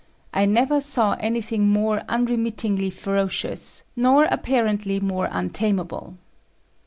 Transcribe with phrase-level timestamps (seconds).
[0.33, 6.17] I never saw anything more unremittingly ferocious, nor apparently more untamable.